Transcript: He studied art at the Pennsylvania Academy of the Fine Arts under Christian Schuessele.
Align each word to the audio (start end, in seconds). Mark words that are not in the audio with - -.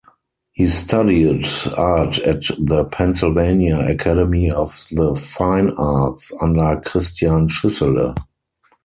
He 0.53 0.65
studied 0.65 1.45
art 1.77 2.17
at 2.17 2.45
the 2.57 2.85
Pennsylvania 2.91 3.77
Academy 3.87 4.49
of 4.49 4.71
the 4.89 5.13
Fine 5.13 5.73
Arts 5.77 6.31
under 6.41 6.81
Christian 6.83 7.47
Schuessele. 7.47 8.15